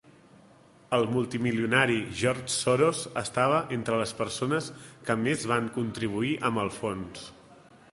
El 0.95 1.03
multimilionari 1.15 1.97
George 2.21 2.47
Soros 2.55 3.03
estava 3.23 3.61
entre 3.79 4.01
les 4.01 4.15
persones 4.23 4.71
que 5.11 5.19
més 5.27 5.47
van 5.55 5.71
contribuir 5.79 6.35
amb 6.51 6.67
el 6.67 6.77
fons. 6.83 7.33